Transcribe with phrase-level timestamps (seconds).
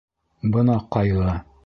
[0.55, 1.39] Бына ҡайғы!